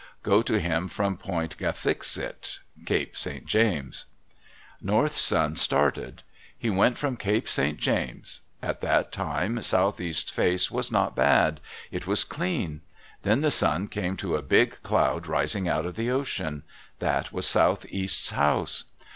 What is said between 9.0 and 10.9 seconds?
time Southeast's face